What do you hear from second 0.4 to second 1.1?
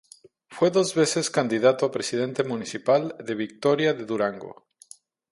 Fue dos